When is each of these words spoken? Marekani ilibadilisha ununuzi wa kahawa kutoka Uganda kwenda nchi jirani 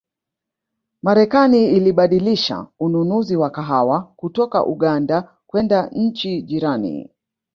Marekani 1.03 1.67
ilibadilisha 1.67 2.67
ununuzi 2.79 3.35
wa 3.35 3.49
kahawa 3.49 4.03
kutoka 4.15 4.65
Uganda 4.65 5.37
kwenda 5.47 5.89
nchi 5.91 6.41
jirani 6.41 7.09